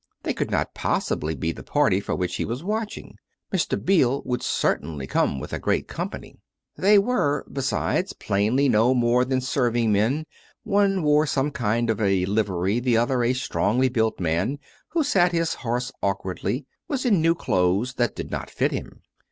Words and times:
They 0.23 0.33
could 0.33 0.49
not 0.49 0.73
possibly 0.73 1.35
be 1.35 1.51
the 1.51 1.61
party 1.61 1.99
for 1.99 2.15
which 2.15 2.37
he 2.37 2.43
was 2.43 2.63
watching. 2.63 3.17
Mr. 3.53 3.77
Beale 3.79 4.23
would 4.25 4.41
certainly 4.41 5.05
come 5.05 5.39
with 5.39 5.53
a 5.53 5.59
great 5.59 5.87
company. 5.87 6.39
They 6.75 6.97
were, 6.97 7.45
besides, 7.53 8.11
plainly 8.13 8.67
no 8.67 8.95
more 8.95 9.23
than 9.23 9.41
serving 9.41 9.91
men: 9.91 10.25
one 10.63 11.03
wore 11.03 11.27
some 11.27 11.51
kind 11.51 11.91
of 11.91 12.01
a 12.01 12.25
livery; 12.25 12.79
the 12.79 12.97
other, 12.97 13.23
a 13.23 13.33
strongly 13.33 13.89
built 13.89 14.19
man 14.19 14.57
who 14.87 15.03
sat 15.03 15.33
his 15.33 15.53
horse 15.53 15.91
awk 16.01 16.25
wardly, 16.25 16.65
was 16.87 17.05
in 17.05 17.21
new 17.21 17.35
clothes 17.35 17.93
that 17.97 18.15
did 18.15 18.31
not 18.31 18.49
fit 18.49 18.71
him. 18.71 19.03